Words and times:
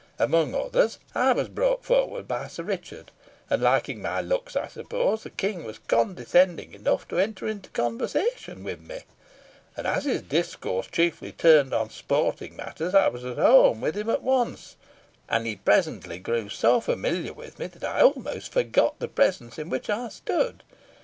Amongst 0.17 0.55
others, 0.55 0.99
I 1.13 1.31
was 1.33 1.47
brought 1.47 1.85
forward 1.85 2.27
by 2.27 2.47
Sir 2.47 2.63
Richard, 2.63 3.11
and 3.51 3.61
liking 3.61 4.01
my 4.01 4.19
looks, 4.19 4.55
I 4.55 4.67
suppose, 4.67 5.21
the 5.21 5.29
King 5.29 5.63
was 5.63 5.77
condescending 5.87 6.73
enough 6.73 7.07
to 7.09 7.19
enter 7.19 7.47
into 7.47 7.69
conversation 7.69 8.63
with 8.63 8.79
me; 8.81 9.01
and 9.77 9.85
as 9.85 10.05
his 10.05 10.23
discourse 10.23 10.87
chiefly 10.91 11.31
turned 11.31 11.71
on 11.71 11.91
sporting 11.91 12.55
matters, 12.55 12.95
I 12.95 13.09
was 13.09 13.23
at 13.23 13.37
home 13.37 13.79
with 13.79 13.95
him 13.95 14.09
at 14.09 14.23
once, 14.23 14.75
and 15.29 15.45
he 15.45 15.57
presently 15.57 16.17
grew 16.17 16.49
so 16.49 16.81
familiar 16.81 17.31
with 17.33 17.59
me, 17.59 17.67
that 17.67 17.83
I 17.83 18.01
almost 18.01 18.51
forgot 18.51 18.97
the 18.97 19.07
presence 19.07 19.59
in 19.59 19.69
which 19.69 19.87
I 19.87 20.09
stood. 20.09 20.63